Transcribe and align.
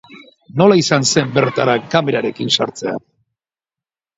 Nola 0.61 0.77
izan 0.79 1.05
zen 1.09 1.29
bertara 1.35 1.75
kamerarekin 1.91 2.51
sartzea? 2.59 2.99